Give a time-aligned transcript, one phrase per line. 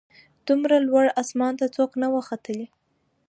[0.47, 2.67] دومره لوړ اسمان ته څوک نه وه ختلي